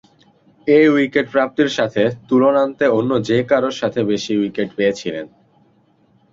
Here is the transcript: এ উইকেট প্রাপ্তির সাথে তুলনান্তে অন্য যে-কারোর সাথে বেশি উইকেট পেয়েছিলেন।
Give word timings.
এ 0.67 0.79
উইকেট 0.93 1.25
প্রাপ্তির 1.31 1.69
সাথে 1.77 2.03
তুলনান্তে 2.29 2.85
অন্য 2.97 3.11
যে-কারোর 3.27 3.75
সাথে 3.81 3.99
বেশি 4.11 4.33
উইকেট 4.37 4.69
পেয়েছিলেন। 4.77 5.25